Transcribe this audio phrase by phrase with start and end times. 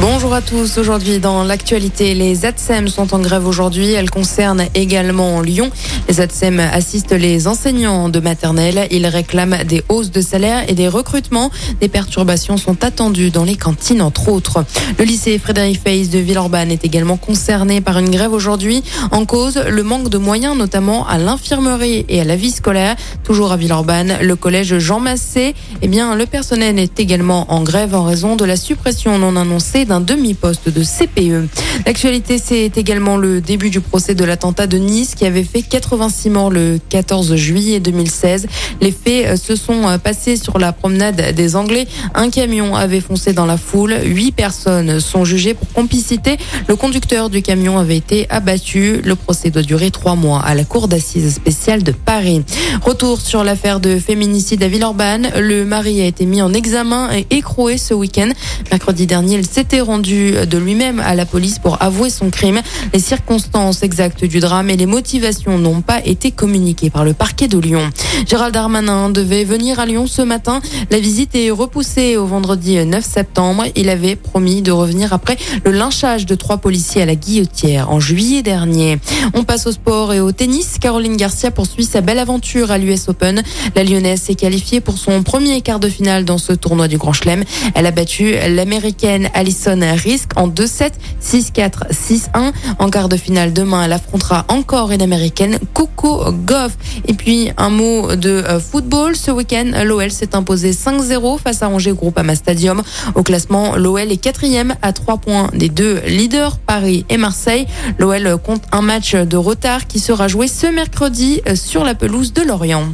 [0.00, 0.78] Bonjour à tous.
[0.78, 3.92] Aujourd'hui, dans l'actualité, les ATSEM sont en grève aujourd'hui.
[3.92, 5.70] Elles concernent également Lyon.
[6.08, 8.88] Les ATSEM assistent les enseignants de maternelle.
[8.90, 11.50] Ils réclament des hausses de salaire et des recrutements.
[11.82, 14.64] Des perturbations sont attendues dans les cantines, entre autres.
[14.98, 18.82] Le lycée Frédéric Feyz de Villeurbanne est également concerné par une grève aujourd'hui.
[19.10, 22.96] En cause, le manque de moyens, notamment à l'infirmerie et à la vie scolaire.
[23.22, 25.54] Toujours à Villeurbanne, le collège Jean Massé.
[25.82, 29.84] Eh bien, le personnel est également en grève en raison de la suppression non annoncée
[29.90, 31.48] d'un demi-poste de CPE.
[31.84, 36.30] L'actualité, c'est également le début du procès de l'attentat de Nice qui avait fait 86
[36.30, 38.46] morts le 14 juillet 2016.
[38.80, 41.88] Les faits euh, se sont euh, passés sur la promenade des Anglais.
[42.14, 43.96] Un camion avait foncé dans la foule.
[44.04, 46.36] Huit personnes sont jugées pour complicité.
[46.68, 49.00] Le conducteur du camion avait été abattu.
[49.02, 52.44] Le procès doit durer trois mois à la cour d'assises spéciale de Paris.
[52.82, 55.30] Retour sur l'affaire de féminicide à Villeurbanne.
[55.36, 58.28] Le mari a été mis en examen et écroué ce week-end.
[58.70, 59.46] Mercredi dernier, il
[59.80, 62.60] rendu de lui-même à la police pour avouer son crime.
[62.92, 67.48] Les circonstances exactes du drame et les motivations n'ont pas été communiquées par le parquet
[67.48, 67.90] de Lyon.
[68.26, 70.60] Gérald Darmanin devait venir à Lyon ce matin.
[70.90, 73.64] La visite est repoussée au vendredi 9 septembre.
[73.76, 78.00] Il avait promis de revenir après le lynchage de trois policiers à la guillotière en
[78.00, 78.98] juillet dernier.
[79.34, 80.78] On passe au sport et au tennis.
[80.80, 83.42] Caroline Garcia poursuit sa belle aventure à l'US Open.
[83.74, 87.12] La Lyonnaise s'est qualifiée pour son premier quart de finale dans ce tournoi du Grand
[87.12, 87.44] Chelem.
[87.74, 89.30] Elle a battu l'américaine
[89.70, 92.52] Alice risque en 2-7, 6-4, 6-1.
[92.78, 96.72] En quart de finale demain, elle affrontera encore une américaine, Coco Goff.
[97.06, 99.16] Et puis un mot de euh, football.
[99.16, 102.82] Ce week-end, l'OL s'est imposé 5-0 face à Angers Groupama Stadium.
[103.14, 107.66] Au classement, l'OL est quatrième à 3 points des deux leaders, Paris et Marseille.
[107.98, 112.32] L'OL compte un match de retard qui sera joué ce mercredi euh, sur la pelouse
[112.32, 112.88] de Lorient.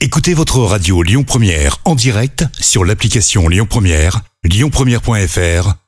[0.00, 5.87] Écoutez votre radio Lyon Première en direct sur l'application Lyon Première, lyonpremière.fr